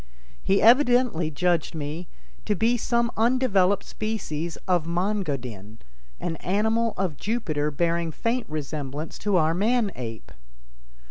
He 0.41 0.63
evidently 0.63 1.29
judged 1.29 1.75
me 1.75 2.07
to 2.45 2.55
be 2.55 2.75
some 2.75 3.11
undeveloped 3.15 3.83
species 3.83 4.57
of 4.67 4.87
Mon 4.87 5.21
go 5.21 5.37
din, 5.37 5.77
an 6.19 6.37
animal 6.37 6.95
of 6.97 7.17
Jupiter 7.17 7.69
bearing 7.69 8.11
faint 8.11 8.47
resemblance 8.49 9.19
to 9.19 9.37
our 9.37 9.53
man 9.53 9.91
ape. 9.95 10.31